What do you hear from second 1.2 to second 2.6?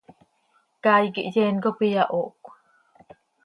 yeen cop iyahoohcö.